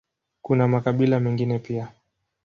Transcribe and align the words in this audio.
Kuna 0.41 0.67
makabila 0.67 1.19
mengine 1.19 1.59
pia. 1.59 1.91